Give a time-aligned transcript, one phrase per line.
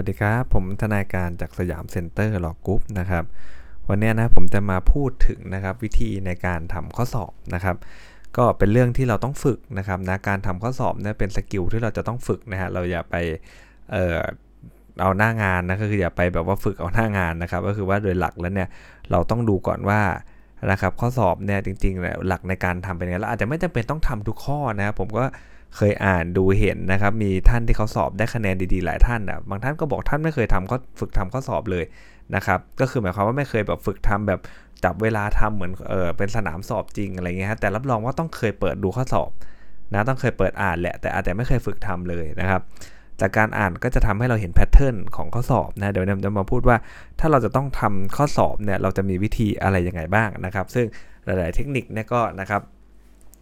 [0.00, 3.24] สวัสดีครับ ผมทนายการจาก Siam Center Law Group นะครับ
[3.88, 7.76] วันนี้นะผมจะมาพูดถึงนะครับวิธีในการทำข้อสอบนะครับ
[8.36, 13.16] ก็เป็นเรื่องที่เราต้องฝึกนะครับนะการทำข้อสอบเนี่ยเป็น skill ที่เราจะต้องฝึกนะฮะเราอย่าไป
[13.90, 14.18] เอ่อ
[15.00, 18.68] เอาหน้างานนะก็คืออย่าไปแบบว่าฝึกเอาหน้างานนะครับ ก็คือว่าโดยหลักแล้วเนี่ย
[19.10, 20.00] เราต้องดูก่อนว่า
[20.70, 25.24] นะครับข้อสอบเนี่ยจริงๆเนี่ยหลักในการทำเป็นไงแล้วอาจจะไม่จำเป็นต้องทำทุกข้อนะครับผมก็
[25.76, 31.84] เคยอ่านดูเห็นนะครับ มีท่านที่เขาสอบได้คะแนนดีๆหลายท่านอะบางท่านก็บอกท่านไม่เคยทำข้อฝึกทำข้อสอบเลย
[32.34, 34.40] นะครับ ก็คือหมายความว่าไม่เคยแบบฝึกทำแบบ
[34.84, 39.30] จับเวลาทำเหมือนเออเป็นสนามสอบจริงอะไรเงี้ยฮะแต่รับรองว่าต้องเคยเปิดดูข้อสอบ
[39.92, 42.62] นะต้องเคยเปิดอ่านแหละแต่อาจจะไม่เคยฝึกทำเลยนะครับ
[43.20, 46.76] จากการอ่านก็จะทำให้เราเห็นแพทเทิร์นของข้อสอบนะเดี๋ยวเราจะมาพูดว่า
[47.20, 50.86] ถ้าเราจะต้องทำข้อสอบเนี่ยเราจะมีวิธีอะไรยังไงบ้างนะครับ ซึ่ง
[51.24, 52.62] หลาย ๆ เทคนิคเนี่ยก็นะครับ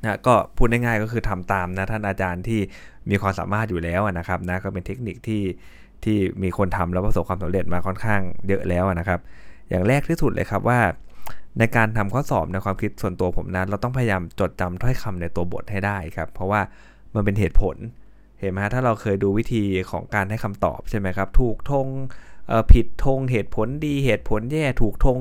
[0.02, 2.60] นะก็พูดง่ายๆก็คือทำตามนะท่านอาจารย์ที่
[3.10, 5.42] มีความสามารถอยู่แล้วนะครับนะก็เป็นเทคนิคที่
[6.04, 9.20] ที่มีคนทำแล้วประสบความสำเร็จมาค่อนข้างเยอะแล้วนะครับ
[9.68, 10.80] อย่างแรกที่สุดเลยครับว่า
[11.58, 16.60] ในการทำข้อสอบในความคิดส่วนตัวผมนะเราต้องพยายามจดจำถ้อยคำในตัวบทให้ได้ครับเพราะว่า
[17.14, 17.76] มันเป็นเหตุผล
[18.40, 21.86] เห็นไหมฮะถ้าเราเคยดูวิธีของการให้คำตอบใช่ไหมครับ ถูกทง
[22.72, 25.18] ผิดทงเหตุผลดีเหตุผลแย่ถูกทง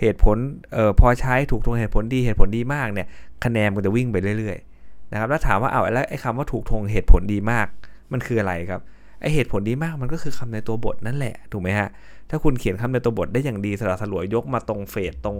[0.00, 0.36] เหตุผล
[0.76, 3.08] ออพอใช้ถูกทงเหตุผลดีเหตุผลดีมากเนี่ย
[3.44, 7.66] คะแนนมันจะวิ่งไปเรื่อยๆนะครับแล้วถามว่าเอาแล้วไอ้คำว่าถูกทงเหตุผลดีมาก
[8.12, 8.80] มันคืออะไรครับ
[9.20, 11.88] ไอเหตุผลดีมากมันก็คือคำในตัวบทนั่นแหละถูกไหมฮะ
[12.30, 15.36] ถ้าคุณเขียนคำในตัวบทได้อย่างดีสละสลวยยกมาตรงเฟสตรง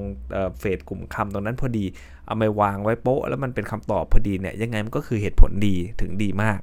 [0.61, 1.85] เฟสกลุ่มคำตรงนั้นพอดี
[2.27, 6.59] เอาไปวางไว้โป๊ะแล้วมันเป็นคำตอบพอดีเนี่ยยังไงมันก็คือเหตุผลดีถึงดีมาก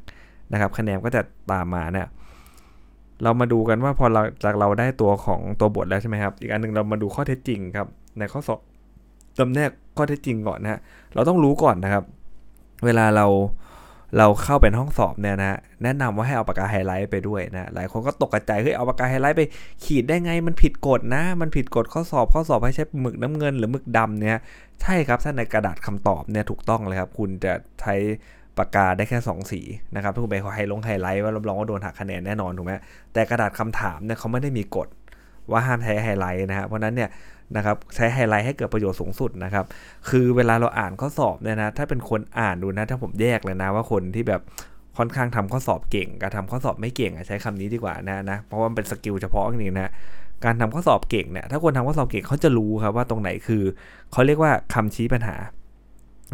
[0.51, 1.21] นะครับคะแนนก็จะ
[1.51, 2.07] ตามมาเนี่ย
[3.23, 7.87] เรามาดูกันว่าพอเราจากเราได้ตัวของตัวบทแล้วใช่ไหมครับ อีกอันหนึ่งเรามาดูข้อเท็จจริงครับ
[8.19, 8.59] ในข้อสอบ
[9.37, 10.79] จำแนกข้อเท็จจริงก่อนนะฮะ
[11.13, 12.03] เราต้องรู้ก่อนนะครับ
[12.85, 13.27] เวลาเรา
[14.17, 19.41] เราเข้าเป็นห้องสอบเนี่ยนะแนะนำว่าให้เอาปากกาไฮไลท์ไปด้วยนะหลายคนก็ตกใจเฮ้ยเอาปากกาไฮไลท์ไป
[19.83, 24.41] ขีดได้ไงมันผิดกฎนะ มันผิดกฎข้อสอบข้อสอบให้ใช้หมึกน้ำเงินหรือหมึกดำเนี่ย
[24.81, 27.95] ใช่ครับถ้าในกระดาษคำตอบเนี่ยถูกต้องเลยครับ คุณจะใช้
[28.57, 29.61] ปากกาได้แค่ 2 สี
[29.95, 32.73] นะครับถ้าคุณไปไฮลงไฮไลท์ว่ารับรองว่าโดนหักคะแนนแน่นอนถูกไหม
[33.13, 34.87] แต่กระดาษคำถามเนี่ยเขาไม่ได้มีกฎ
[35.51, 37.09] ว่าห้ามใช้ไฮไลท์นะฮะเพราะนั้นเนี่ย
[37.57, 39.65] นะครับใช้ไฮไลท์ให้เกิดประโยชน์สูงสุดนะครับ
[40.09, 44.41] คือเวลาเราอ่านข้อสอบเนี่ยนะถ้าเป็นคนอ่านดูนะ ถ้าผมแยกเลยนะว่าคนที่แบบ
[44.97, 49.91] ค่อนข้างทำข้อสอบเก่งกับทำข้อสอบไม่เก่งใช้คำนี้ดีกว่านะนะเพราะว่ามันเป็น skill เฉพาะจริงนะ
[50.45, 53.63] การทำข้อสอบเก่งเนี่ยถ้าคนทำข้อสอบเก่งเขาจะรู้ครับว่าตรงไหนคือ
[54.11, 55.35] เขาเรียกว่าคำชี้ปัญหา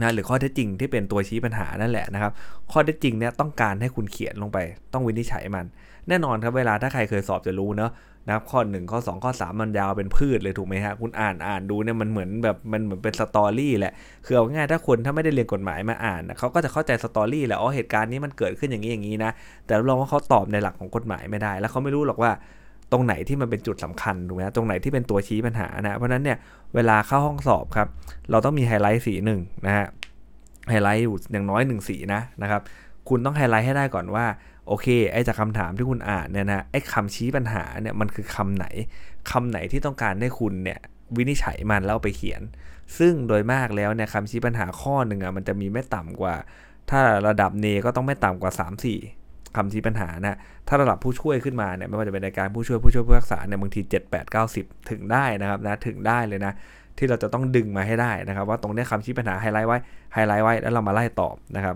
[0.02, 2.32] นะหรือข้อเท็จจริงที่เป็นตัวชี้ปัญหานั่นแหละนะครับ
[2.72, 4.58] ข้อเท็จจริงเนี่ยต้องการให้คุณเขียนลงไป
[4.94, 5.66] ต้องวินิจฉัยมัน
[6.08, 7.92] แน่นอนครับเวลาถ้าใครเคยสอบจะรู้เนาะ
[8.28, 13.94] นะครับข้อ 1 ข้อ 2 ข้อ 3 มันยาวเป็นพรืดเลยถูกไหมฮะคุณอ่านอ่านดูเนี่ยมันเหมือนแบบมันเหมือนเป็น story แหละ
[14.26, 19.32] คือเอาง่ายถ้าคนถ้าไม่ได้เรียนกฎหมายมาอ่านเขาก็จะเข้าใจ story แหละอ๋อเหตุการณ์นี้มันเกิดขึ้นอย่างนี้อย่างนี้นะ
[19.66, 22.32] แต่เราว่าเขาตอบในหลักของกฎหมายไม่ได้ แล้วเขาไม่รู้หรอกว่า
[22.92, 26.38] ตรงไหนที่มันเป็นจุดสำคัญถูกไหมตรงไหนที่เป็นตัวชี้ปัญหานะเพราะนั้นเนี่ย
[26.76, 27.88] เวลาเข้าห้องสอบครับ
[28.32, 29.86] เราต้องมีไฮไลท์สีหนึ่งนะฮะ
[30.70, 32.62] ไฮไลท์อยู่อย่างน้อย1สีนะนะครับ
[33.10, 34.26] คุณต้องไฮไลท์ให้ได้ก่อนว่า
[34.68, 38.66] โอเค ไอ้จากคำถามที่คุณอ่านเนี่ยนะไอ้คำชี้ปัญหาเนี่ยมันคือคำไหน
[39.32, 40.80] คำไหนที่ต้องการให้คุณเนี่ย
[41.18, 42.42] วินิจฉัยมันแล้วไปเขียน
[42.98, 46.36] ซึ่งโดยมากแล้วเนี่ยคำชี้ปัญหาข้อหนึ่งอะมันจะมีไม่ต่ำกว่า
[46.90, 48.52] ถ้าระดับเนก็ต้องไม่ต่ำกว่า
[49.04, 56.54] 3-4คำชี้ปัญหานะถ้าระดับผู้ช่วยขึ้นมาเนี่ยไม่ว่าจะเป็นในการผู้ช่วยผู้ช่วยผู้พิพากษาเนี่ยบางที 7 8 9 10ถึงได้นะครับนะถึงได้เลยนะ
[56.98, 59.78] ที่เราจะต้องดึงมาให้ได้นะครับ ว่าตรงนี้คำชี้ปัญหาไฮไลท์ไว้
[60.14, 61.76] ไฮไลท์ไว้แล้วเรามาไล่ตอบนะครับ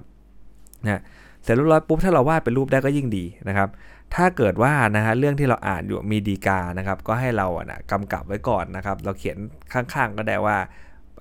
[0.83, 1.01] นะ
[1.43, 3.69] เสร็จเรียบร้อยปุ๊บถ้าเราวาดเป็นรูปได้ก็ยิ่งดีนะครับ
[4.15, 9.37] ถ้าเกิดว่านะฮะเรื่องที่เราอ่านอยู่มีดีกานะครับ ก็ให้เราอะนะกำกับไว้ก่อนนะครับ เราเขียน
[9.73, 10.57] ข้างๆก็ได้ว่า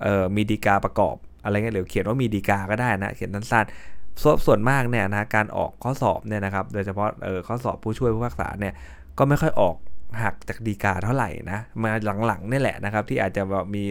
[0.03, 8.73] เออมีดีกาประกอบอะไรเงี้ยหรือเขียนว่ามีดีกาก็ได้นะเขียนสั้นๆส่วนมากเนี่ยนะการออกข้อสอบเนี่ยนะครับ โดยเฉพาะเออข้อสอบผู้ช่วยผู้พักษาเนี่ย
[9.17, 9.75] ก็ไม่ค่อยออก
[10.23, 11.91] หักจากดีกาเท่าไหร่นะมา
[12.25, 13.83] หลังๆนี่แหละนะครับ ที่อาจจะแบบมี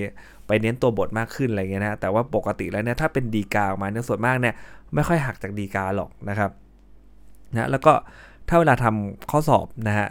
[0.47, 4.55] ไปเน้นตัวบทมากขึ้นอะไรเงี้ยนะแต่ว่าปกติแล้วเนี่ยถ้าเป็นดีกาออกมาเนี่ยส่วนมากเนี่ย
[4.95, 6.51] ไม่ค่อยหักจากดีกาหรอกนะครับ
[7.53, 7.93] นะแล้วก็
[8.49, 10.09] ถ้าเวลาทำข้อสอบนะฮะ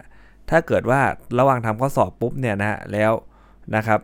[0.49, 1.01] ถ้าเกิดว่า
[1.39, 3.11] ระหว่างทำข้อสอบปุ๊บเนี่ยนะฮะแล้ว
[3.75, 3.99] นะครับ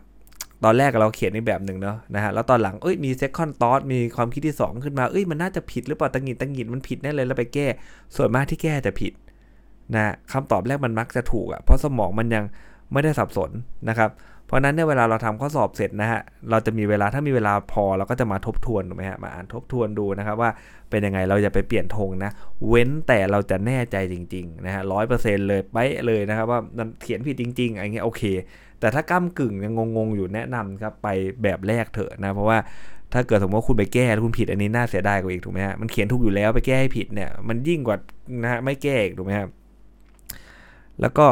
[0.64, 7.68] ตอนแรกเราเขียนในแบบหนึ่งเนาะนะฮะแล้วตอนหลังเอ้ยมีเซคันด์ทอสมีความคิดที่ 2 ขึ้นมาเอ้ยมันน่าจะผิดหรือเปล่าตังหิดตังหิดมันผิดแน่เลยแล้วไปแก้
[8.16, 9.14] ส่วนมากที่แก้จะผิด
[9.96, 12.44] นะคำตอบแรกมันมักจะถูกอะ่ะเพราะสมองมันยัง
[12.92, 13.52] ไม่ได้สับสน
[13.90, 14.10] นะครับ
[14.46, 20.50] เพราะนั้นเนี่ยเวลาเราทำข้อสอบเสร็จนะฮะเราจะมีเวลาถ้ามีเวลาพอเราก็จะมาทบทวนถูกไหมฮะมาอ่านทบทวนดูนะครับว่า
[20.90, 22.32] เป็นยังไงเราจะไปเปลี่ยนธงนะ
[22.68, 25.78] เว้นแต่เราจะแน่ใจจริงๆนะฮะร้อยเปอร์เซ็นต์เลยไป
[26.08, 28.24] เลยนะครับว่ามันเขียนผิดจริงๆอะไรเงี้ยโอเค
[28.80, 31.08] แต่ถ้าก้ากึ่งยังงงๆอยู่แนะนำครับไป
[31.44, 32.58] แบบแรกเถอะนะเพราะว่า
[33.14, 37.98] ถ้าเกิดสมมติว่าคุณไปแก้แล้วคุณผิดอันนี้น่าเสียดายกว่าอีกถูกไหมฮะมันเขียนถูกอยู่แล้วไปแก้ให้ผิดเนี่ยมันยิ่งกว่า
[38.44, 39.50] นะฮะไม่แก้ถูกไหมครับ
[41.02, 41.28] แล้วก็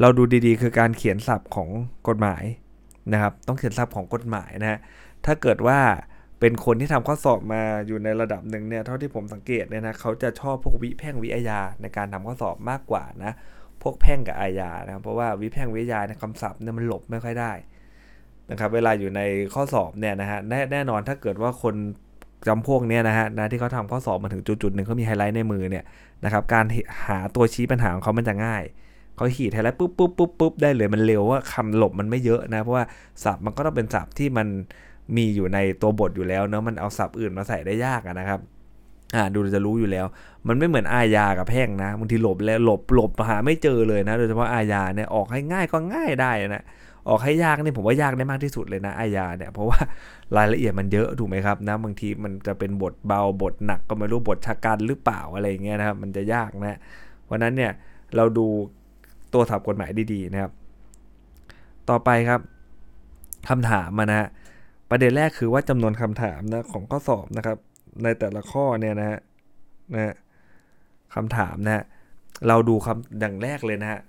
[0.00, 1.68] เราดูดีๆ คือการเขียนศัพท์ของ
[2.08, 2.44] กฎหมาย
[3.12, 4.78] นะครับ ต้องเขียนศัพท์ของกฎหมายนะฮะ
[5.26, 5.78] ถ้าเกิดว่า
[6.40, 13.32] เป็นคนที่ทำข้อสอบมาอยู่ในระดับหนึ่งเนี่ยเท่าที่ผมสังเกตเนี่ยนะเขาจะชอบพวกวิแพ่งวิทยาในการทำข้อสอบมากกว่านะ
[13.82, 17.52] พวกแพ่งกับอาญานะเพราะว่าวิแพ่งวิทยาในคำศัพท์เนี่ยมันหลบไม่ค่อยได้
[18.50, 19.20] นะครับเวลาอยู่ใน
[19.54, 21.74] ข้อสอบเนี่ยนะฮะแน่แน่นอนถ้าเกิดว่าคน
[22.46, 25.84] จำพวกเนี้ยนะฮะนะที่เขาทำข้อสอบมาถึงจุดๆหนึ่งเขามีไฮไลท์ในมือเนี่ย
[26.24, 26.64] นะครับการ
[27.06, 28.62] หาตัวชี้ปัญหาของเขามันจะง่าย
[29.22, 32.84] เขาขีดไฮไลท์ปุ๊บปุ๊บปุ๊บปุ๊บได้เลยมันเร็วว่าคำหลบมันไม่เยอะนะ เพราะว่า
[33.24, 34.46] ศัพท์มันก็ต้องเป็นศัพท์ที่มัน
[35.16, 38.40] มีอยู่ในตัวบทอยู่แล้วเนาะมันเอาศัพท์อื่นมาใส่ได้ยากนะครับ
[39.14, 40.06] อ่าดูจะรู้อยู่แล้ว
[40.48, 46.64] มันไม่เหมือนอาญากับแพ่งนะบางทีหลบแล้วหลบหลบหาไม่เจอเลยนะ โดยเฉพาะอาญาเนี่ยออกให้ง่ายก็ง่ายได้นะ
[47.08, 49.78] ออกให้ยากนี่ผมว่ายากได้มากที่สุดเลยนะอาญาเนี่ยเพราะว่า
[50.36, 56.78] รายละเอียดมันเยอะถูกไหมครับนะบางทีมันจะเป็นบทเบาบทหนักก็ไม่รู้บทชาการหรือเปล่าอะไรเงี้ยนะครับมันจะยากนะ
[57.24, 57.72] เพราะนั้นเนี่ย
[58.16, 58.46] เราดู
[59.34, 60.52] ตัวสับกฎหมายดีๆนะครับ
[61.90, 62.40] ต่อไปครับ
[63.48, 64.28] คำถามมานะ
[64.90, 67.56] ประเด็นแรกคือว่าจำนวนคำถามนะของข้อสอบนะครับ
[68.02, 69.18] ในแต่ละข้อเนี่ยนะฮะ
[69.94, 70.14] นะ
[71.14, 71.84] คำถามนะ
[72.48, 74.00] เราดูคำอย่างแรกเลยนะฮะ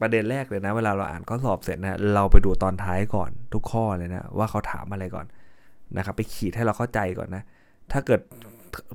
[0.00, 5.26] ประเด็นแรกเลยนะเวลาเราอ่านข้อสอบเสร็จนะเราไปดูตอนท้ายก่อนทุกข้อเลยนะว่าเขาถามอะไรก่อน
[5.96, 7.42] นะครับ ไปขีดให้เราเข้าใจก่อนนะ
[7.92, 8.20] ถ้าเกิด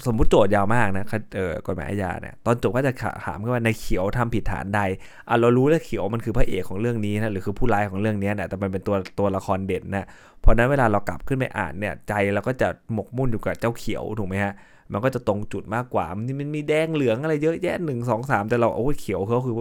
[0.06, 2.94] สมมุติโจทย์ยาวมากนะเออกฎหมายอาญาเนี่ยตอนจบก็จะ
[3.25, 4.81] ถามว่าในเขียวทำผิดฐานใด
[5.29, 10.07] อะเรารู้แล้วเขียวมันคือพระเอกของเรื่องนี้นะหรือคือผู้ร้ายของเรื่องนี้นะแต่มันเป็นตัวตัวละครเด่นนะ
[10.41, 14.53] เพราะนั้นเวลาเรากลับขึ้นไปอ่านเนี่ยใจเราก็จะหมกมุ่นอยู่กับเจ้าเขียวถูกไหมฮะ
[14.94, 19.56] มันก็จะตรงจุดมากกว่า มันมันมีแดงเหลืองอะไรเยอะแยะหนึ่งสองสามแต่เราโอ้เขียวเขาคือ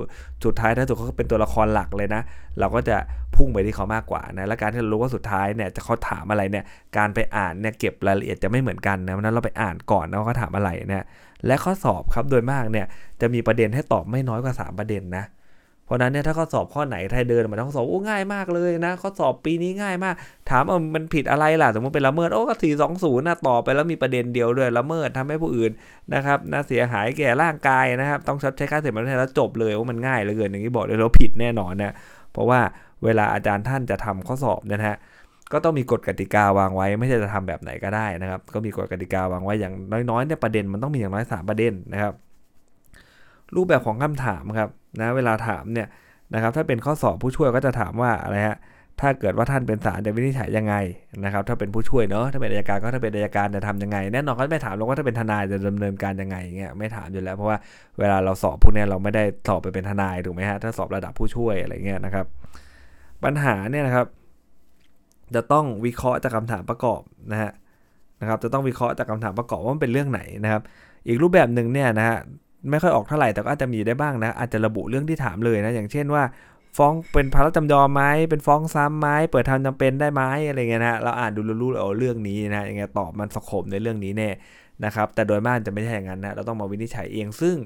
[0.45, 2.23] สุดท้ายถ้าสุดเขาเป็นตัวละครหลักเลยนะ
[2.59, 2.97] เราก็จะ
[3.37, 6.65] พุ่งไปที่เขามากกว่านะและการที่เรารู้ว่าสุดท้ายเนี่ยจะเขาถามอะไรเนี่ย
[6.97, 11.05] การไปอ่านเนี่ยเก็บรายละเอียดจะไม่เหมือนกันนะเพราะนั้นเราไปอ่านก่อนนะว่าเขาถามอะไรเนี่ย
[11.47, 12.87] และข้อสอบครับโดยมากเนี่ย
[13.21, 15.25] จะมีประเด็นให้ตอบไม่น้อยกว่า 3 ประเด็นนะ
[15.85, 20.15] เพราะนั้นเนี่ยถ้าข้อสอบข้อไหนไทยเดินมาต้องสอบโอ้ง่ายมากเลยนะข้อสอบปีนี้ง่ายมาก
[20.51, 25.71] ถามเออมันผิดอะไรล่ะสมมติเป็นละเมิดโอ้ก็สี่สองศูนย์นะต่อไปแล้วมีประเด็นเดียวด้วยละเมิดทำให้ผู้อื่น
[26.15, 31.93] นะครับน่าเสียหายแก่ร่างกายนะครับ ต้องชดใช้ค่าเสียหายแล้วจบเลยว่ามันง่ายเหลือเกินอย่างที่บอกเลยเราผิดแน่นอนนะ
[32.33, 32.61] เพราะว่า
[33.05, 34.97] เวลาอาจารย์ท่านจะทำข้อสอบนะฮะ
[35.53, 39.75] ก็ต้องมีกฎกติกาวางไว้ ไม่ใช่จะทำแบบไหนก็ได้นะครับ ก็มีกฎกติกาวางไว้อย่าง
[40.11, 42.15] น้อยๆเนี่ยประเด็นมันต้องมีอย่างน้อย3ประเด็นนะครับ
[43.55, 44.69] รูปแบบของคำถามครับ
[45.01, 45.89] นะเวลาถามเนี่ย
[46.35, 48.59] นะครับ ถ้าเป็นข้อสอบผู้ช่วยก็จะถามว่าอะไรฮะ
[49.01, 50.75] ถ้าเกิดว่าท่านเป็นศาลจะวินิจฉัยยังไง
[51.25, 57.59] นะครับ ถ้าเป็นผู้ช่วยเนาะถ้าเป็นอายการก็ถ้าเป็นอายการจะทำยังไงแน่นอนเขาไม่ถามเราว่าถ้าเป็นทนายจะดำเนินการยังไงเงี้ยไม่ถามอยู่แล้วเพราะว่า
[57.99, 62.27] เวลาเราสอบพวกนี้เราไม่ได้สอบไปเป็นทนายถูกไหมฮะถ้าสอบระดับผู้ช่วยอะไรเงี้ยนะครับ
[63.25, 64.07] ปัญหาเนี่ยนะครับ
[65.35, 67.01] จะต้องวิเคราะห์จากคาถามประกอบ
[67.33, 67.53] นะฮะ
[68.21, 70.63] นะครับ จะต้องวิเคราะห์จากคำถามประกอบว่ามันเป็นเรื่องไหนนะครับ
[71.09, 72.19] อีกรูปแบบหนึ่งเนี่ยนะฮะ
[72.71, 76.23] ไม่ค่อยออกเท่าไหร่แต่ก็อาจจะมีได้บ้างนะอาจจะระบุเรื่องที่ถามเลยนะอย่างเช่นว่า
[76.77, 84.31] ฟ้องเป็นภาระจำยอมไหมเป็นฟ้องซ้ำไหมเปิดทำจำเป็นได้ไหมอะไรเงี้ยนะเราอ่านดูรู้ๆเอาเรื่องนี้นะอย่างเงี้ยตอบมันสกบในเรื่องนี้แน่
[84.85, 87.57] นะครับแต่โดยมากจะไม่ใช่อย่างนั้นนะเราต้องมาวินิจฉัยเองซึ่ง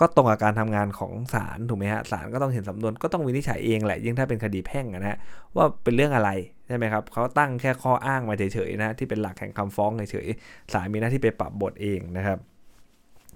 [0.00, 5.18] ก็ตรงกับการทำงานของศาลถูกไหมฮะศาลก็ต้องเห็นสำนวนก็ต้องวินิจฉัยเองแหละยิ่งถ้าเป็นคดีแพ่งนะฮะ
[5.56, 6.30] ว่าเป็นเรื่องอะไร
[6.66, 12.38] ใช่ไหมครับเขาตั้งแค่ข้ออ้างมาเฉยๆนะที่เป็นหลักแห่งคำฟ้องเฉยๆศาลมีหน้าที่ไปปรับบทเองนะครับ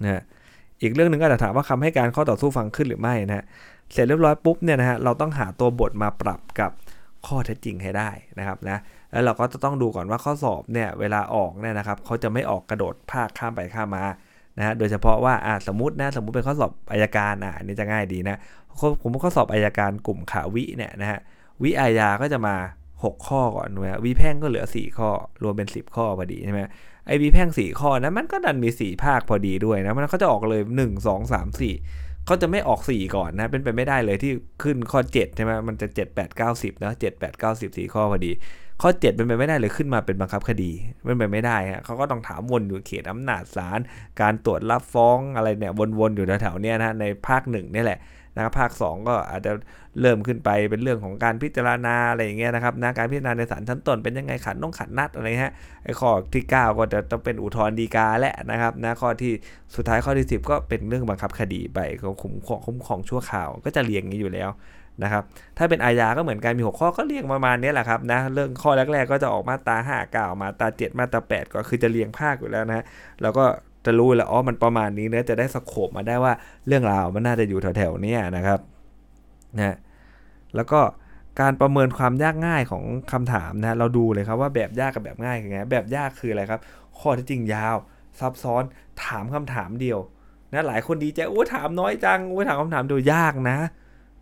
[0.02, 0.22] นะ
[0.82, 3.44] อีกเรื่องหนึ่งก็จะถามว่าคำให้การข้อต่อสู้ฟังขึ้นหรือไม่นะฮะ
[3.92, 6.70] เสร็จเรียบร้อยปุ๊บเนี่ยนะฮะเราต้องหาตัวบทมาปรับกับ
[7.26, 8.78] ข้อเท็จจริงให้ได้นะครับนะ
[9.12, 14.04] แล้วเราก็จะต้องดูก่อนว่าข้อสอบเนี่ยเวลาออกเนี่ยนะครับเขาจะไม่ออกกระโดดภาคข้ามไปข้ามมา
[14.58, 18.36] นะฮะโดยเฉพาะว่าอ่าสมมตินะสมมุติเป็นข้อสอบอายการอ่านี่จะง่ายดีนะ
[19.02, 21.18] ผมข้อสอบอายการกลุ่มขาวิเนี่ยนะฮะ
[21.62, 22.56] วิอาญาก็จะมา
[22.94, 25.10] 6 ข้อก่อนนะวิแพ่งก็เหลือ 4 ข้อ
[25.42, 26.60] รวมเป็น 10 ข้อพอดีใช่ไหม
[27.06, 31.74] ไอวีแพ่งสี่ข้อนะมันก็ดันมีสี่ภาคพอดีด้วยนะมันเขาจะออกเลยหนึ่งสองสามสี่
[32.26, 34.32] เขาจะไม่ออกสี่ก่อนนะเป็นไปไม่ได้เลยที่
[34.62, 38.32] ขึ้นข้อเจ็ดใช่ไหมมันจะเจ็ดแปดเก้าสิบนะเจ็ดแปดเก้าสิบสี่ข้อพอดี
[38.82, 40.70] ข้อเจ็ดเป็นไปไม่ได้เลยขึ้นมาเป็นบังคับคดี
[41.04, 43.78] เป็นไปไม่ได้ฮะเขาก็ต้องถามวนอยู่เขตอำนาจศาล
[44.20, 48.00] การตรวจรับฟ้องอะไรเนี่ยวนๆอยู่แถวๆนี้นะในภาคหนึ่งนี่แหละ
[48.36, 49.52] นะครับภาค 2 ก็อาจจะ
[50.00, 55.54] เริ่มขึ้นไปเป็นเรื่องของการพิจารณาอะไรอย่างเงี้ยนะครับนะการพิจารณาในศาลชั้นต้นเป็นยังไงขันต้องขันนัดอะไรฮะ
[55.84, 59.32] ไอ้ข้อที่ 9 ก็จะต้องเป็นอุทธรณ์ฎีกาแหละนะครับนะข้อที่
[59.76, 64.50] สุดท้ายข้อที่ 10 ก็เป็นเรื่องบังคับคดีไปก็คุ้มของคุ้มของชั่วข่าวก็จะเรียงนี้อยู่แล้ว
[65.02, 65.22] นะครับ
[65.58, 72.84] ถ้าเป็นอาญาก็เหมือนกันมี6ข้อก็เรียงประมาณนี้แหละครับนะ เรื่องข้อแรกๆก็จะออกมาตรา5 9มาตรา7 มาตรา8 ก็คือจะเรียงภาคอยู่แล้วนะ
[73.22, 73.44] แล้วก็
[73.84, 76.32] จะรู้แล้วอ๋อมันประมาณนี้เนะจะได้สโคบมาได้ว่า
[76.66, 78.60] เรื่องราวมันน่าจะอยู่แถวๆนี้นะครับ
[79.56, 79.76] นะ
[80.56, 80.80] แล้วก็
[81.40, 86.60] การประเมินความยากง่ายของคำถามนะเราดูเลยครับว่าแบบยากกับแบบง่ายคือไงแบบยากคืออะไรครับ
[86.98, 87.76] ข้อที่จริงยาว
[88.20, 88.62] ซับซ้อน
[89.04, 89.98] ถามคำถามเดียว
[90.52, 93.58] นะหลายคนดีใจโอ้ถามน้อยจังโอ้ถามคำถามเดียวยากนะ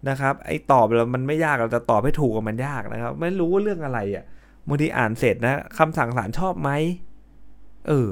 [0.08, 4.24] นะครับไอ้ตอบแล้วมันไม่ยากเราจะตอบให้ถูกมันยากนะครับ ไม่รู้ว่าเรื่องอะไรอะ่ะ
[4.68, 6.70] บางทีอ่านเสร็จนะคำสั่งศาลชอบไหม
[7.88, 8.08] เออ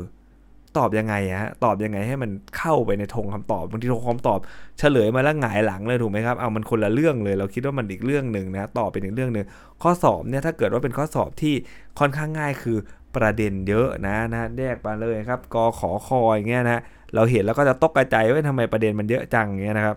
[0.79, 4.39] ตอบยังไงฮะตอบยังไงให้มันเข้าไปในธงคำตอบบางทีธงคำตอบ
[4.79, 9.47] เฉลยมาแล้วหงายหลังเลยถูกไหมครับเอามันคนละเรื่องเลย เราคิดว่ามันอีกเรื่องหนึ่งนะตอบเป็นอีกเรื่องหนึ่ง
[9.83, 11.55] ข้อสอบเนี่ยถ้าเกิดว่าเป็นข้อสอบที่
[11.99, 12.79] ค่อนข้างง่ายคือ
[13.17, 16.81] ประเด็นเยอะนะนะแยกมาเลยครับกขอคออย่างเงี้ยนะ
[17.15, 19.97] เราเห็นแล้วก็จะตกกระจว่าทำไมประเด็นมันเยอะจังเงี้ยนะครับ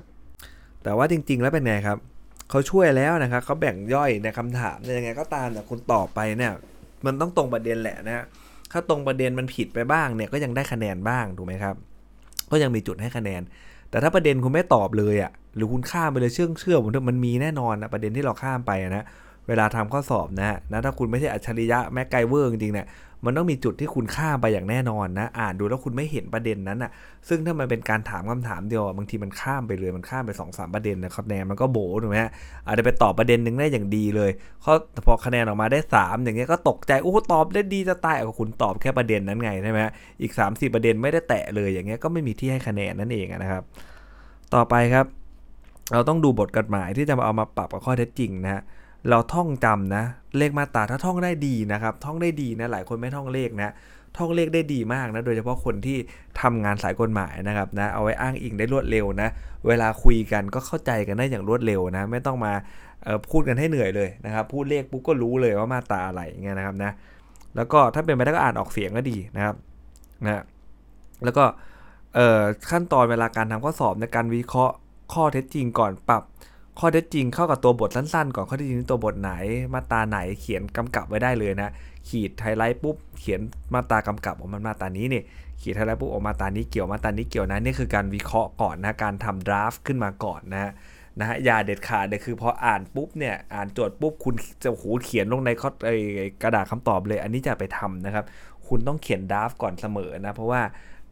[0.84, 1.98] แต่ว่าจริง ๆ แล้วเป็นไงครับ
[2.50, 6.54] เขาช่วยแล้วนะครับเขาแบ่งย่อยในคำถามยังไงก็ตามแต่คุณตอบไปเนี่ย
[7.06, 8.26] มันต้องตรงประเด็นแหละนะ
[8.72, 11.76] ถ้าตรงประเด็นมันผิดไปบ้างเนี่ยก็ยังได้คะแนนบ้างถูกไหมครับ
[12.52, 13.42] ก็ยังมีจุดให้คะแนน
[13.90, 19.06] แต่ถ้าประเด็นคุณไม่ตอบเลยอะ่ะหรือคุณข้ามไปเลยเชื่อเชื่อผมมันมีแน่นอนนะประเด็นที่เราข้ามไปนะ
[19.48, 22.88] เวลาทำข้อสอบนะนะถ้าคุณไม่ใช่อัจฉริยะแม็กไกเวอร์จริงๆเนี่ย
[23.26, 26.92] มันต้องมีจุดที่คุณข้ามไปอย่างแน่นอนนะ อ่านดูแล้วคุณไม่เห็นประเด็นนั้นอะ
[27.28, 32.32] ซึ่งถ้ามันเป็นการถามคำถามเดียวบางทีมันข้ามไปเลยมันข้ามไป2อสประเด็นนะครับแนนมันก็โบถูกไหมฮะ
[32.68, 34.32] อาจจะไปตอบประเด็นหนึ่งได้อย่างดีเลย
[34.62, 34.74] เขา
[35.06, 39.80] พอคะแนนออกมาได้ 3 อย่างเงี้ยก็ตกใจโอ้ตอบได้ดีจะตายคุณตอบแค่ประเด็นนั้นไงใช่ไหม
[40.22, 43.64] อีก3 4ประเด็นไม่ได้แตะเลยอย่างเงี้ยก็ไม่มีที่ให้คะแนนนั่นเองนะครับ
[44.54, 45.06] ต่อไปครับ
[45.94, 48.62] เราต้องดูบทกฎหมายที่จะมาเอามาปรับกับข้อเท็จจริงนะ
[49.10, 50.04] เราท่องจำนะ
[50.38, 53.74] เลขมาตราถ้าท่องได้ดีนะครับท่องได้ดีนะหลายคนไม่ท่องเลขนะ
[54.18, 55.98] ท่องเลขได้ดีมากนะโดยเฉพาะคนที่
[56.42, 59.30] ทำงานสายกฎหมายนะครับนะเอาไว้อ้างอิงได้รวดเร็วนะ
[59.68, 62.54] เวลาคุยกันก็เข้าใจกันได้อย่างรวดเร็วนะไม่ต้องมา
[63.30, 66.92] พูดกันให้เหนื่อยเลยนะครับพูดเลขปุ๊บก็รู้เลยว่ามาตราอะไรเงี้ยนะครับนะ
[67.56, 69.56] แล้วก็ถ้าเป็นไปได้ก็อ่านออกเสียงก็ดีนะครับ
[70.24, 70.44] นะ
[71.24, 71.44] แล้วก็
[72.70, 74.76] ขั้นตอนเวลาการทำข้อสอบในการวิเคราะห์
[75.14, 76.24] ข้อเท็จจริงก่อนปรับ
[76.80, 79.32] ข้อเท็จจริงเข้ากับตัวบทสั้นๆ ก่อนข้อเท็จจริงตัวบทไหน
[79.74, 81.70] มาตราไหนเขียนกำกับไว้ได้เลยนะ
[82.10, 83.40] ขีดไฮไลท์ปุ๊บเขียน
[83.74, 85.24] มาตรากำกับออกมามาตรานี้นี่
[85.62, 90.72] ขีดไฮไลท์ปุ๊บออกมาตรานี้เกี่ยวมาตรานี้เกี่ยวนะนี่คือการวิเคราะห์ก่อนนะการทำ draft ขึ้นมาก่อนนะ
[91.20, 95.90] นะฮะอย่าเด็ดขาดเลยคือพออ่านปุ๊บเนี่ยอ่านโจทย์ปุ๊บคุณจะหูเขียนลงในข้ออ
[96.44, 98.26] กระดาษคำตอบเลย อันนี้จะไปทำนะครับ
[98.68, 100.62] คุณต้องเขียนดราฟต์ก่อนเสมอนะเพราะว่า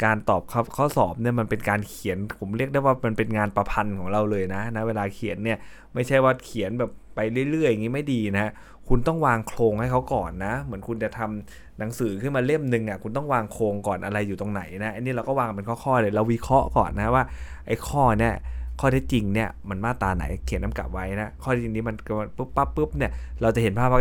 [0.03, 0.41] การตอบ
[0.75, 5.58] ข้อสอบเนี่ยมันเป็นการเขียนผมเรียกได้ว่ามันเป็นงานประพันธ์ของเราเลยนะนะเวลาเขียนเนี่ย
[5.93, 7.20] ไม่ใช่ว่าเขียนแบบไป
[7.51, 8.51] เรื่อยๆอย่างนี้ไม่ดีนะ
[8.88, 17.24] คุณต้องวางโครงให้เขาก่อนนะ เหมือนคุณจะทำหนังสือขึ้นมาเล่มหนึ่งอะคุณต้องวางโครงก่อนอะไรอยู่ตรงไหนนะอันนี้เราก็วางเป็นข้อๆเลยเราวิเคราะห์ก่อนนะว่า
[17.67, 18.34] ไอ้ข้อเนี่ย
[18.81, 21.95] ข้อเท็จจริงเนี่ยมันมาตาไหนเขียนน้ำกับไว้นะข้อเท็จจริงนี้มัน
[22.38, 23.11] ปุ๊บปั๊บปุ๊บเนี่ย
[23.41, 24.00] เราจะเห็นภาพว่า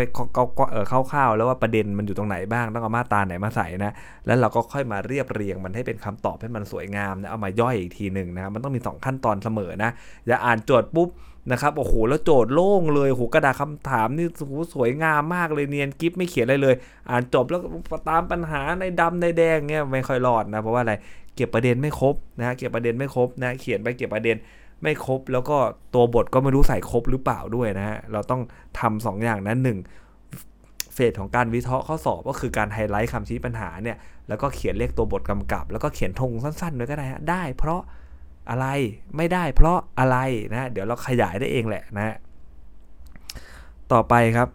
[0.59, 3.93] ก็เออคร่าวๆแล้วว่าประเด็นมันอยู่ตรงไหนบ้างต้องเอามาตาไหนมาใส่นะ
[4.27, 9.91] แล้วเราก็ค่อยมาเรียบเรียงมันให้เป็นคำตอบให้มันสวยงามนะเอามาย่อยอีกทีหนึ่งนะมันต้องมี 2 ขั้นตอนเสมอนะ
[10.27, 11.09] อย่าอ่านโจทย์ปุ๊บ
[11.53, 16.75] นะครับโอ้โหแล้วโจทย์โล่งเลยโหกระดาษคำถามนี่โหสวยงามมากเลยเนียนกิฟไม่เขียนอะไรเลย
[17.11, 17.61] อ่านจบแล้ว
[18.11, 20.95] ตามปัญหาในดำในแดงเงี้ยไม่ค่อยรอดนะเพราะว่าอะไร
[21.37, 24.37] เก็บประเด็นไม่ครบนะเก็บประเด็นไม่ครบนะเขียนไปเก็บประเด็น
[24.83, 25.57] ไม่ครบ แล้วก็
[25.95, 28.43] ตัวบทก็ไม่รู้ใส่ครบหรือเปล่าด้วยนะฮะ เราต้อง
[28.81, 29.79] ทำสองอย่างนั้นหนึ่ง
[30.95, 33.97] เฟสของการวิเคราะห์ข้อสอบก็คือการไฮไลท์คำชี้ปัญหาเนี่ย
[34.29, 37.81] แล้วก็เขียนเลขตัวบทกำกับ แล้วก็เขียนธงสั้นๆด้วยก็ได้ฮะ ได้เพราะ
[38.51, 38.67] อะไร
[39.17, 40.17] ไม่ได้เพราะอะไร
[40.53, 42.17] นะ เดี๋ยวเราขยายได้เองแหละนะ
[43.93, 44.49] ต่อไปครับ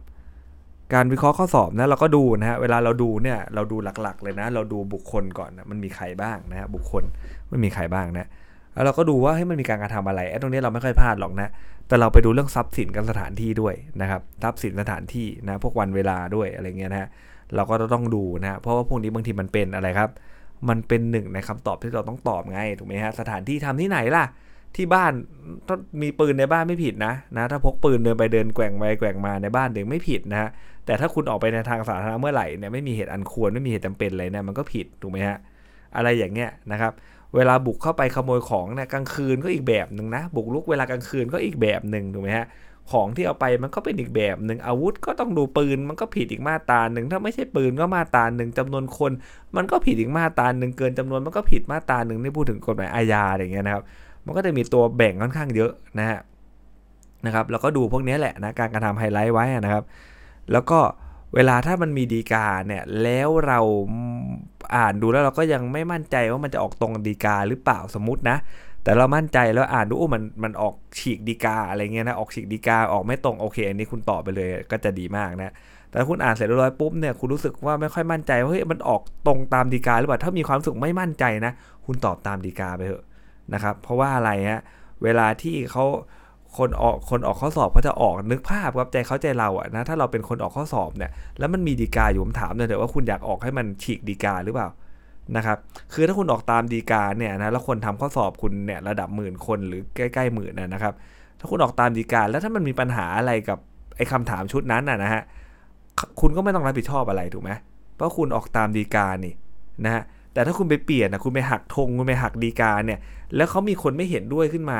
[0.93, 7.03] การวิเคราะห์ข้อสอบนะเราก็ดูนะฮะเวลาเราดูเนี่ยเราดูหลักๆ เลยนะ เราดูบุคคลก่อนนะมันมีใครบ้างนะบุคคล
[7.49, 8.29] ไม่มีใครบ้างนะ
[8.75, 11.47] แล้วเราก็ดูว่าให้มันมีการกระทำอะไรไอ้ตรงนี้เราไม่ค่อยพลาดหรอกนะ
[11.87, 17.09] แต่เราไปดูเรื่องทรัพย์สินกับสถานที่ด้วยนะครับ ทรัพย์สินสถานที่นะพวกวันเวลาด้วยอะไรเงี้ยนะ
[17.55, 20.09] เราก็ต้องดูนะ เพราะว่าพวกนี้บางทีมันเป็นอะไรครับ
[20.69, 24.25] มันเป็นหนึ่งในคำตอบที่เราต้องตอบไงถูกไหมฮะ สถานที่ทำที่ไหนล่ะ
[24.75, 25.13] ที่บ้าน
[25.67, 30.49] ถ้ามีปืนในบ้านไม่ผิดนะนะ ถ้าพกปืนเดินไปเดินแกว่งไปแกว่งมาในบ้านเด็กไม่ผิดนะ
[30.85, 35.37] แต่ถ้าคุณออกไปในทางสาธารณะเมื่อไหร่เนี่ยไม่มีเหตุอันควรไม่มีเหตุจำเป็นอะไรเนี่ยมันก็ผิดถูกไหมฮะ
[35.95, 36.93] อะไรอย่างเงี้ยนะครับ
[37.35, 42.47] เวลาบุกเข้าไปขโมยของเนี่ยกลางคืนก็อีกแบบหนึ่งนะ บุกลุกเวลากลางคืนก็อีกแบบหนึ่งถูกไหมฮะ
[42.91, 49.11] ของที่เอาไปมันก็เป็นอีกแบบหนึ่งอาวุธก็ต้องดูปืนมันก็ผิดอีกมาตราหนึ่งถ้าไม่ใช่ปืนก็มาตราหนึ่งจำนวนคน
[49.55, 53.83] มันก็ผิดอีกมาตราหนึ่งเกินจำนวนมันก็ผิดมาตราหนึ่งนี่พูดถึงกฎหมายอาญาอะไรเงี้ยนะครับ
[54.25, 56.19] มันก็จะมีตัวแบ่งค่อนข้างเยอะนะฮะ
[57.25, 59.83] นะครับแล้วก็ดูพวกนี้แหละนะการกระทำไฮไลท์ไว้นะครับ
[60.51, 60.79] แล้วก็
[61.35, 63.59] เวลาถ้ามันมีดีกาเนี่ยแล้วเรา
[64.75, 68.37] อ่านดูแล้วเราก็ยังไม่มั่นใจว่ามันจะออกตรงดีกาหรือเปล่าสมมตินะ
[68.83, 75.53] แต่เรามั่นใจแล้วอ่านดูโอ้มันมันออกฉีกดีกาอะไรเงี้ยนะออกฉีกดีกาออกไม่ตรงโอเค อันนี้คุณตอบไปเลยก็จะดีมากนะ
[75.89, 81.53] แต่คุณอ่านเสร็จเรียบร้อยปุ๊บเนี่ยคุณรู้สึกว่าไม่ค่อยมั่นใจว่าเฮ้ยมันออกตรงตามดีกาหรือเปล่าถ้ามีความรู้สึกไม่มั่นใจนะ
[81.85, 83.03] คุณตอบตามดีกาไปเถอะ
[83.53, 84.61] นะครับ เพราะว่าอะไรฮะ
[85.03, 85.85] เวลาที่เขา
[86.57, 94.69] คนออกคนออกข้อสอบเขาจะออกนึกภาพครับใจเขาใจเราอะนะถ้าเราเป็นคนออกข้อสอบเนี่ยแล้วมันมีดีกาอยู่ผมถามเลยเดี๋ยวว่าคุณอยากออกให้มันฉีกดีกาหรือเปล่า
[95.35, 95.57] นะครับ
[95.93, 100.93] คือถ้าคุณออกตามดีกาเนี่ยนะแล้วคนทำข้อสอบคุณเนี่ยระดับหมื่นคนหรือใกล้ๆหมื่นนะครับ
[101.39, 103.59] ถ้าคุณออกตามดีกาแล้วถ้ามันมีปัญหาอะไรกับ
[103.97, 105.21] ไอ้คำถามชุดนั้นน่ะนะฮะ
[106.21, 107.51] คุณก็ไม่ต้องรับผิดชอบอะไรถูกไหม
[107.95, 109.33] เพราะคุณออกตามดีกานี่
[109.85, 112.99] นะฮะแต่ถ้าคุณไปเปลี่ยนนะคุณไปหักธงคุณไปหักดีกาเนี่ย
[113.35, 114.79] แล้วเขามีคนไม่เห็นด้วยขึ้นมา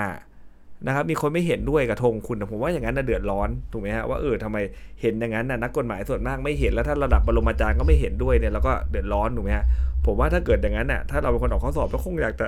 [0.88, 4.58] นะครับมีคนไม่เห็นด้วยกับธงคุณผมว่าอย่างนั้นน่ะเดือดร้อนถูกไหมฮะว่าเออทำไม
[5.02, 9.66] เห็นอย่างนั้นน่ะนักกฎหมายส่วนมากไม่เห็นแล้วถ้าระดับบรมาจารย์ก็ไม่เห็นด้วยเนี่ยเราก็เดือดร้อนถูกไหมฮะ
[10.06, 12.48] ผมว่าถ้าเกิดอย่างนั้นน่ะถ้าเราเป็นคนออกข้อสอบก็คงอยากจะ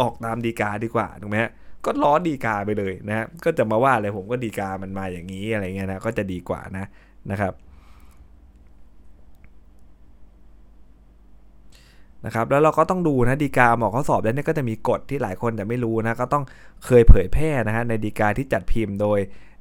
[0.00, 1.50] ออกตามดีกาดีกว่าถูกไหมฮะ
[1.84, 6.86] ก็ล้อดีกาไปเลยนะฮะก็จะมาว่าอะไรผมก็ดีกามันมาอย่างนี้อะไรเงี้ยนะก็จะดีกว่านะ
[7.30, 7.52] นะครับ
[12.26, 16.44] นะครับแล้วเราก็ต้องดูนะดีกาหมอข้อสอบแล้วเนี่ยก็จะมีกฎที่หลายคนจะไม่รู้นะก็ต้อง
[16.86, 19.20] เคยเผยแพร่นะฮะในดีกาที่จัดพิมพ์โดย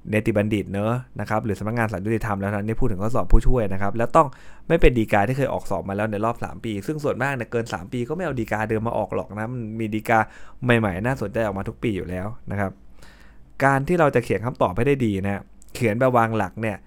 [0.09, 4.27] เนติบัณฑิตเนอะนะครับหรือสำนักงานสารยุติธรรมแล้วนะนี่พูดถึงข้อสอบผู้ช่วยนะครับแล้วต้อง
[4.67, 10.19] ไม่เป็นดีกาที่เคยออกสอบมาแล้วในรอบ 3 ปี ซึ่งส่วนมากเนี่ยเกิน 3 ปีก็ไม่เอาดีกาเดิมมาออกหรอกนะมันมีดีกา
[10.63, 12.71] ใหม่ๆ น่าสนใจออกมาทุกปีอยู่แล้วนะครับ
[13.63, 15.41] การที่เราจะเขียนคำตอบให้ได้ดีนะ
[15.75, 16.77] เขียนแบบวางหลักเนี่ย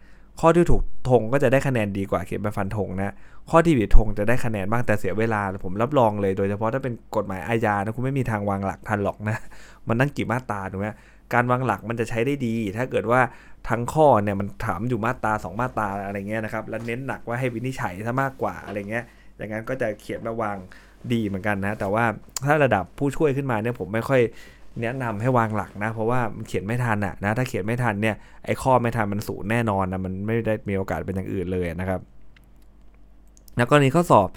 [0.41, 3.15] ข้อที่ถูกธงก็จะได้คะแนนดีกว่าเขียนแบบฟันธงนะ
[3.51, 9.37] ข้อที่ผิดธงจะได้คะแนนบ้างแต่เสียเวลาผมรับรองเลย โดยเฉพาะถ้าเป็นกฎหมายอาญานะคุณไม่มีทางวางหลักทันหรอกนะ
[9.89, 10.89] มันนั่งกี่มาตราถูกไหม
[11.35, 13.21] การวางหลักมันจะใช้ได้ดี ถ้าเกิดว่า
[13.69, 19.05] ทั้งข้อเนี่ยมันถามอยู่มาตรา2มาตราอะไรเงี้ยนะครับแล้วเน้นหนักว่าให้วินิจฉัยซะมากกว่าอะไรเงี้ย
[19.37, 20.57] อย่างนั้นก็จะเขียนมาวาง
[21.13, 22.05] ดีเหมือนกันนะ แต่ว่า
[22.47, 24.21] ถ้าระดับผู้ช่วยขึ้นมาเนี่ยผมไม่ค่อย
[24.81, 32.01] แนะนำให้วางหลักนะ เพราะว่ามันเขียนไม่ทันอะนะถ้าเขียนไม่ทันเนี่ยไอ้ข้อไม่ทันมันสูญแน่นอนนะมันไม่ได้มีโอกาสเป็นอย่างอื่นเลยนะครับ
[33.57, 34.29] แล้วก็นี้ข้อสอบ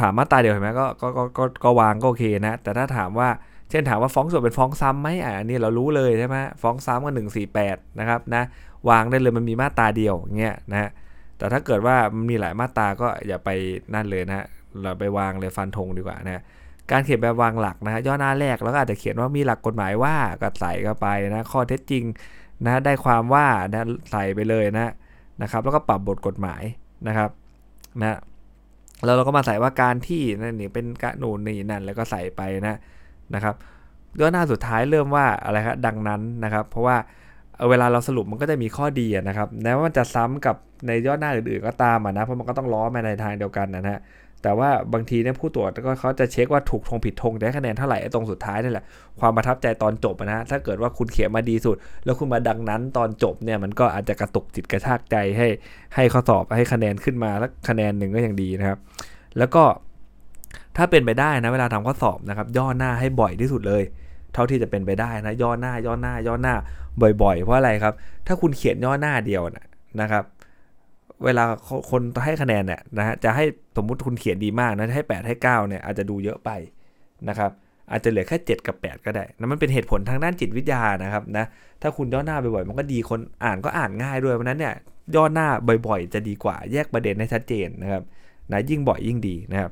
[0.00, 3.28] ถามมาตราเดียวเห็นไหมก็ก็ก็ก็วางก็โอเคนะ แต่ถ้าถามว่า
[3.70, 8.42] เช่นถามว่าฟ้องส่วนเป็นฟ้องซ้ำไหมอ่านี่เรารู้เลยใช่ไหมฟ้องซ้ำกันหนึ่งสี่แปดนะครับนะ
[8.88, 10.90] วางได้เลยมันมีมาตราเดียวเงี้ยนะ
[11.38, 13.48] แต่ถ้าเกิดว่ามันมีหลายมาตราก็อย่าไป
[13.94, 14.46] นั่นเลยนะ
[14.82, 16.42] เราไปวางเลยฟันธงดีกว่านะ
[16.92, 22.04] การเขียนแบบวางหลักนะฮะย่อหน้าแรกแล้วก็อาจจะเขียนว่ามีหลักกฎหมายว่าก็ใส่เข้าไปนะข้อเท็จจริง
[22.64, 24.92] นะได้ความว่านะใส่ไปเลยนะ
[25.42, 26.62] นะครับ แล้วก็ปรับบทกฎหมาย
[27.08, 27.30] นะครับ
[28.00, 28.18] นะ
[29.04, 32.76] แล้วเราก็มาใส่ว่าการที่นั่นนี่เป็นกะหนูนี่นั่นแล้วก็ใส่ไปนะ
[33.34, 33.54] นะครับ
[34.20, 36.96] ย่อหน้าสุดท้ายเริ่มว่าอะไรครับดังนั้นนะครับ เพราะว่า
[37.68, 40.56] เวลาเราสรุปมันก็จะมีข้อดีนะครับแม้ว่ามันจะซ้ำกับ
[40.86, 44.00] ในย่อหน้าอื่นๆก็ตามนะเพราะมันก็ต้องล้อมาในทางเดียวกันนะฮะ
[44.42, 48.84] แต่ว่าบางทีเนี่ยผู้ตรวจก็เขาจะเช็คว่าถูกทงผิดทงได้คะแนนเท่าไหร่ตรงสุดท้ายนี่แหละ
[49.20, 55.48] ความประทับใจตอนจบนะถ้าเกิดว่าคุณเขียนมาดีสุด แล้วคุณมาดังนั้นตอนจบเนี่ยมันก็อาจจะกระตุกจิตกระชากใจให้
[55.94, 58.78] ให้ข้อสอบให้คะแนนขึ้นมาแล้วคะแนนหนึ่งก็ยังดีนะครับ
[59.38, 59.64] แล้วก็
[60.76, 63.82] ถ้าเป็นไปได้นะเวลาทำข้อสอบนะครับย่อหน้าให้บ่อยที่สุดเลย
[64.34, 66.54] เท่าที่จะเป็นไปได้นะย่อหน้าย่อหน้าย่อหน้า
[67.22, 67.94] บ่อย ๆ เพราะอะไรครับ
[68.26, 69.42] ถ้าคุณเขียนย่อหน้าเดียว
[70.00, 70.24] นะครับ
[71.24, 71.44] เวลา
[71.90, 73.44] คนให้คะแนนเนี่ยนะฮะจะให้
[73.76, 76.50] สมมุติคุณเขียนดีมากนะให้ 8 ให้ 9เนี่ยอาจจะดูเยอะไป
[77.28, 77.50] นะครับ
[77.90, 81.44] อาจจะเหลือแค่ 7 กับ 8 ก็ได้นะมันเป็นเหตุผลทางด้านจิตวิทยานะครับนะ
[81.82, 84.74] ถ้าคุณย่อหน้าบ่อยๆมันก็ดีคนอ่านก็อ่านง่ายด้วยเพราะนั้นเนี่ย
[85.14, 85.48] ย่อหน้า
[85.86, 88.02] บ่อยๆ จะดีกว่าแยกประเด็นให้ชัดเจนนะครับ
[88.52, 89.70] นะยิ่งบ่อยยิ่งดีนะครับ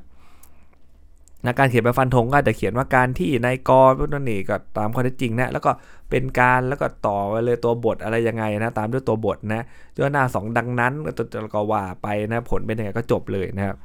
[1.45, 5.71] นะการเขียนแบบฟันธงก็จะเขียนว่าการที่นายกรนั่นนี่ก็ตามข้อเท็จจริงนะแล้วก็
[6.09, 9.61] เป็นการแล้วก็ต่อไปเลยตัวบทอะไรยังไงนะตามด้วยตัวบทนะ
[9.97, 11.11] ย่อหน้า 2 ดังนั้นก็
[11.55, 13.75] ก็ว่าไปนะผลเป็นยังไงก็จบเลยนะครับ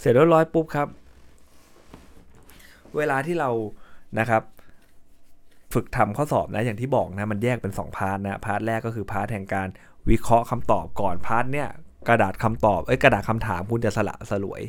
[0.00, 0.88] เสร็จเรียบร้อยปุ๊บครับ
[2.96, 3.50] เวลาที่เรา
[4.18, 4.42] นะครับ
[5.74, 9.68] ฝึกทำข้อสอบนะอย่างที่บอกนะมันแยกเป็น 2 part นะ part แรกก็คือ part แห่งการ
[10.10, 11.68] วิเคราะห์คำตอบก่อน part เนี้ย
[12.08, 14.62] กระดาษคำตอบเอ้ยกระดาษคำถามคุณจะสละสลวย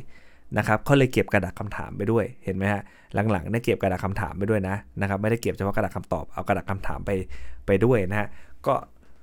[0.58, 2.82] นะครับเขาเลยเก็บกระดาษคำถามไปด้วยเห็นไหมฮะ
[3.32, 7.10] หลังๆได้เก็บกระดาษคำถามไปด้วยนะนะครับไม่ได้เก็บเฉพาะกระดาษคำตอบเอากระดาษคำถามไป
[7.66, 8.28] ไปด้วยนะฮะ
[8.66, 8.74] ก็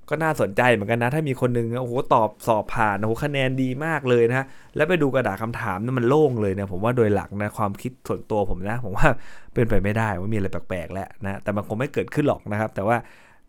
[0.10, 9.08] ก็น่าสนใจเหมือนกันนะ ถ้ามีคนนึงโอ้โหตอบสอบผ่านโอ้โหคะแนนดีมากเลยนะแล้วไปดูกระดาษคำถามนี่มันโล่งเลยเนี่ยผมว่าโดยหลักนะความคิดส่วนตัวผมนะ ผมว่า
[9.54, 12.98] เป็นไปไม่ได้ว่ามีอะไรแปลกๆแล้วนะแต่มันคงไม่เกิดขึ้นหรอกนะครับ แต่ว่า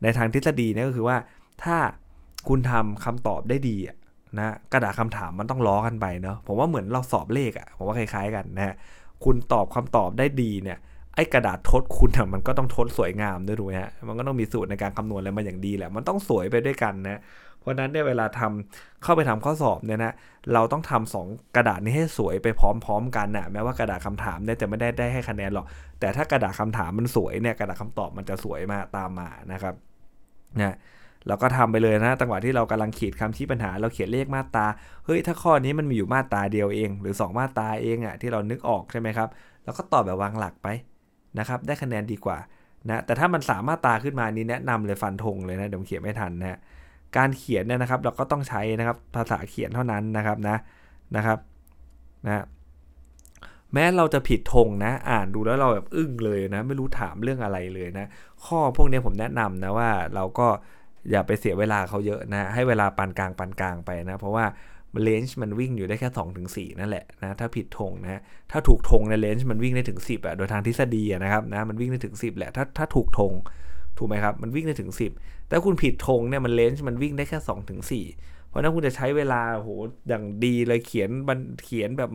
[0.03, 1.17] ในทางทฤษฎีเนี่ยก็คือว่า
[1.65, 1.77] ถ้า
[2.49, 3.77] คุณทำคำตอบได้ดี
[4.39, 8.75] นะกระดาษคำถามมันต้องล้อกันไปเนาะผมว่าเหมือนเราสอบเลขอะ่ะผมว่าคล้ายๆกันนะฮะ
[9.25, 10.79] คุณตอบคำตอบได้ดีเนี่ย
[11.15, 17.21] ไอ้กระดาษทดคุณมันก็ต้องทดสวยงามด้วยถูกไหมฮะมันก็ต้องมีสูตรในการคำนวณอะไรมาอย่างดีแหละมันต้องสวยไปด้วยกันนะ
[17.61, 20.13] เพราะนั้นเนี่ยเวลาทำเข้าไปทำข้อสอบเนี่ยนะ
[20.53, 25.67] เราต้องทำสองกระดาษนี้ให้สวยไปพร้อม ๆ กันนะแม้ว่ากระดาษคำถามเนี่ยจะไม่ได้ได้ให้คะแนนหรอก
[26.01, 29.75] แต่ถ้ากระดาษคำถามมันสวยเนี่ยกระดาษคำตอบมันจะสวยมาตามมานะครับ
[30.61, 30.77] นะ
[31.27, 34.67] เราก็ทำไปเลยนะจังหวะที่เรากำลังขีดคำชี้ปัญหา เราเขียนเลขมาตรา
[35.05, 39.29] เฮ้ยถ้าข้อนี้มันมีอยู่มาตราเดียวเอง หรือ 2 มาตราเองอะ่ะที่เรานึกออกใช่ไหมครับ
[39.65, 40.69] เราก็ตอบแบบวางหลักไป
[41.39, 42.39] นะครับ ได้คะแนนดีกว่า
[42.89, 46.59] นะแต่ถ้ามันสามมาตราขึ้นมานี้แนะนำเลยฟันธงเลยนะเดี๋ยวเขียนไม่ทันนะ
[47.17, 50.57] การเขียนเนี่ยนะครับเราก็ต้องใช้นะครับภาษาเขียนเท่านั้นนะครับนะ
[51.17, 51.39] นะครับ
[52.27, 52.45] นะ
[53.73, 58.07] แม้เราจะผิดธงนะ อ่านดูแล้วเราแบบอึ้งเลยนะ ไม่รู้ถามเรื่องอะไรเลยนะ
[58.45, 60.49] ข้อพวกนี้ผมแนะนำนะว่าเราก็
[61.11, 64.45] อย่าไปเสียเวลาเขาเยอะนะให้เวลาปานกลางปานกลางไปนะ เพราะว่า
[65.03, 68.21] เลนจ์มันวิ่งอยู่ได้แค่2อถึงสนั่นแหละนะถ้าผิดธงนะ
[68.53, 73.33] ถ้าถูกธงใน range มันวิ่งได้ถึง 10อะโดยทางทฤษฎีนะครับนะมันวิ่งได้ถึง 10 แหละถ้าถ้าถูกธง
[73.99, 77.93] ถูกไหมครับ มันวิ่งได้ถึง 10 แต่คุณผิดธงเนี่ยมัน range มันวิ่งได้แค่2ถึง4
[78.49, 79.69] เพราะนั้นคุณจะใช้เวลาโห
[80.09, 82.11] อย่างดีเลยเขียนบันเขียนแบบ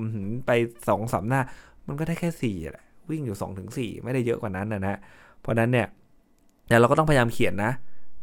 [0.47, 0.51] ไป
[0.87, 1.41] สองสามหน้า
[1.87, 4.99] มันก็ได้แค่สี่แหละวิ่งอยู่2ถึง4ไม่ได้เยอะกว่านั้นนะนะ
[5.41, 5.87] เพราะนั้นเนี่ย
[6.67, 7.71] แต่เราก็ต้องพยายามเขียนนะ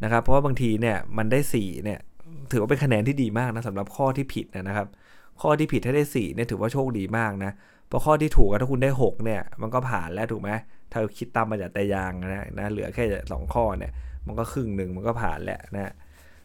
[0.02, 2.00] นะครับเพราะว่าบางทีเนี่ยมันได้4เนี่ย
[2.52, 4.88] ถือว่าเป็นคะแนนที่ดีมากนะสำหรับข้อที่ผิดนะครับ
[5.40, 7.52] ข้อที่ผิดถ้าได้4เนี่ยถือว่าโชคดีมากนะ
[7.88, 10.50] เพราะข้อที่ถูกถ้าคุณได้6เนี่ยมันก็ผ่านแล้วถูกไหม
[10.92, 13.92] ถ้าคิดตามมาจากแต่ยางนะนะเหลือแค่สองข้อเนี่ย
[14.26, 15.92] มันก็ครึ่งหนึ่งมันก็ผ่านแล้วนะ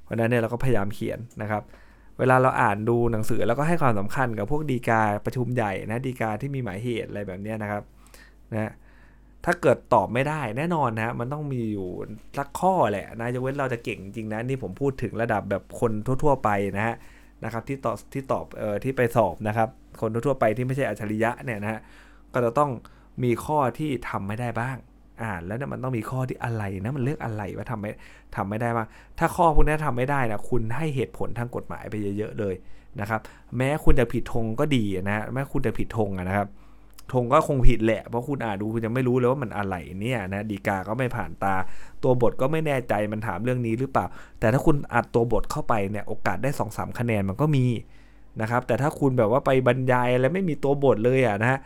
[0.03, 1.63] เพราะนั้นเนี่ยเราก็พยายามเขียนนะครับ
[2.19, 7.83] เวลาเราอ่านดูหนังสือแล้วก็ให้ความสำคัญกับพวกดีกาประชุมใหญ่นะดีกาที่มีหมายเหตุอะไรแบบนี้นะครับ
[8.53, 8.71] นะ
[9.45, 11.87] ถ้าเกิดตอบไม่ได้แน่นอนนะมันต้องมีอยู่
[12.37, 15.91] สักข้อแหละนะยกเว้นเราจะเก่งจริงนะนี่ผมพูดถึงระดับแบบคน
[16.23, 16.95] ทั่ว ๆ ไปนะฮะ
[17.43, 19.69] นะครับที่ตอบที่ตอบเอ่อที่ไปสอบนะครับ
[20.01, 21.79] คนทั่วๆไปที่ไม่ใช่อัจฉริยะเนี่ยนะฮะ
[22.33, 22.71] ก็จะต้อง
[23.23, 24.77] มีข้อที่ทำไม่ได้บ้าง
[25.23, 27.91] อ่านแล้วเนี่ยมันต้องมีข้อที่อะไรนะมันเลือกอะไรว่าทำไม่
[28.35, 28.87] ทำไม่ได้บ้าง
[29.19, 32.55] ถ้าข้อพวกนี้ทำไม่ได้นะคุณให้เหตุผลทางกฎหมายไปเยอะๆเลย
[33.01, 33.21] นะครับ
[33.57, 36.47] แม้คุณจะผิดธงก็ดีนะแม้คุณจะผิดธงนะครับ
[37.13, 41.55] ธงก็คงผิดแหละ เพราะคุณอ่านดูคุณจะไม่รู้เลยว่ามันอะไรเนี่ยนะดีกาก็ไม่ผ่านตา
[42.03, 44.05] ตัวบทก็ไม่แน่ใจมันถามเรื่องนี้หรือเปล่า
[44.39, 47.65] แต่ถ้าคุณอัดตัวบทเข้าไปเนี่ยโอกาสได้2อสคะแนนมันก็มี
[48.41, 51.59] นะครับแต่ถ้าคุณแบบว่าไปบรรยายแล้วไม่มีตัวบทเลยอะนะ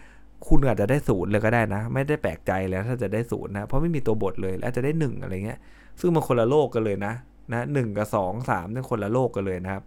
[0.47, 5.59] คุณอาจจะได้ศูนย์เลยก็ได้นะ ไม่ได้แปลกใจแล้วถ้าจะได้ศูนย์นะเพราะไม่มีตัวบทเลยแล้วจะได้1อะไรเงี้ย
[5.99, 7.13] ซึ่งมันคนละโลกกันเลยนะ
[7.51, 9.83] นะหกับ 2 3นี่คนละโลกกันเลยนะครับ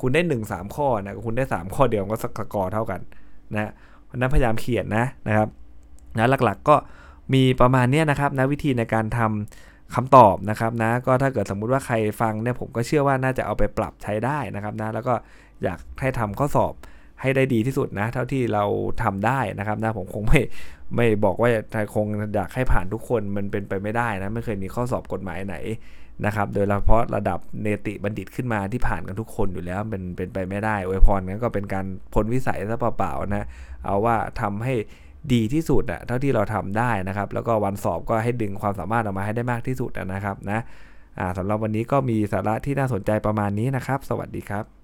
[0.00, 3.00] คุณได้ 1 3 ข้อนะคุณได้ 3 ข้อเดียวก็สกอร์เท่ากัน
[3.54, 3.70] นะ
[4.10, 5.48] เพราะนั้นพยายามเขียนนะนะครับ
[6.18, 6.76] นะหลักๆก็
[7.34, 15.14] มีประมาณนี้นะครับนะวิธีในการทำคำตอบนะครับนะก็ถ้าเกิดสมมุติว่าใครฟังเนี่ยผมก็เชื่อว่าน่าจะเอาไปปรับใช้ได้นะครับนะแล้วก็
[15.62, 16.72] อยากให้ทำข้อสอบ
[17.20, 18.64] ให้ได้ดีที่สุดนะ เท่าที่เรา
[19.02, 20.40] ทำได้นะครับนะผมคงไม่
[20.96, 21.48] ไม่บอกว่า
[21.94, 25.56] คงอยากให้ผ่านทุกคนมันเป็นไปไม่ได้นะไม่เคยมีข้อสอบกฎหมายไหน
[26.26, 33.44] นะครับ โดยเฉพาะระดับเนติบัณฑิตขึ้นมาที่ผ่านกันทุกคนอยู่แล้วเป็นเป็นไปไม่ได้อวยพรนั้นก็เป็นการพ้นวิสัยซะเปล่าๆนะ
[33.84, 34.74] เอาว่าทำให้
[35.32, 40.60] ดีที่สุดอะเท่าที่เราทำได้นะครับ แล้วก็วันสอบก็ให้ดึงความสามารถออกมาให้ได้มากที่สุดนะครับนะ
[41.38, 44.79] สำหรับวันนี้ก็มีสาระที่น่าสนใจประมาณนี้นะครับ สวัสดีครับ